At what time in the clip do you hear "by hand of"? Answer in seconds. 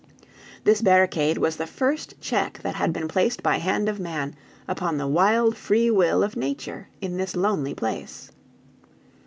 3.43-3.99